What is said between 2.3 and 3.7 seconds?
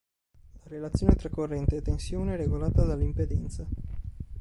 è regolata dall'impedenza.